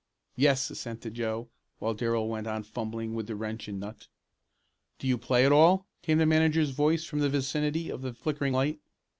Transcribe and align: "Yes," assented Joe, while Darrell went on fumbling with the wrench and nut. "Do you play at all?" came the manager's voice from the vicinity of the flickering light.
"Yes," 0.35 0.71
assented 0.71 1.13
Joe, 1.13 1.47
while 1.77 1.93
Darrell 1.93 2.27
went 2.27 2.47
on 2.47 2.63
fumbling 2.63 3.13
with 3.13 3.27
the 3.27 3.35
wrench 3.35 3.67
and 3.67 3.79
nut. 3.79 4.07
"Do 4.97 5.07
you 5.07 5.15
play 5.15 5.45
at 5.45 5.51
all?" 5.51 5.85
came 6.01 6.17
the 6.17 6.25
manager's 6.25 6.71
voice 6.71 7.05
from 7.05 7.19
the 7.19 7.29
vicinity 7.29 7.91
of 7.91 8.01
the 8.01 8.11
flickering 8.15 8.53
light. 8.53 8.79